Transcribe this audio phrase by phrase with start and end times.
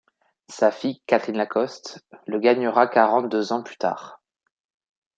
[0.49, 4.19] Sa fille Catherine Lacoste le gagnera quarante-deux ans plus tard.